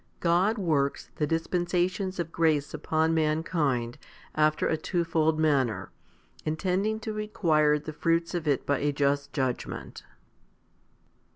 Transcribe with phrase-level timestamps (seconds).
[0.23, 3.99] HOMILY XXIX God works the dispensations of grace upon mankind
[4.33, 5.91] after a twofold manner,
[6.43, 10.01] intending to require the fruits of it by a just judgment.